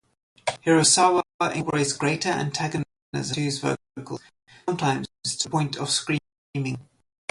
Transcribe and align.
Hirasawa 0.65 1.21
incorporates 1.53 1.93
greater 1.93 2.29
antagonism 2.29 2.83
into 3.13 3.39
his 3.39 3.59
vocals, 3.59 4.19
sometimes 4.67 5.07
to 5.23 5.43
the 5.43 5.49
point 5.51 5.75
of 5.75 5.91
screaming 5.91 6.19
them. 6.55 6.79